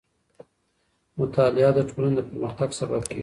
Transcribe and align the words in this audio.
مطالعه 1.21 1.71
د 1.77 1.79
ټولنې 1.89 2.13
د 2.17 2.21
پرمختګ 2.29 2.69
سبب 2.79 3.01
کېږي. 3.09 3.19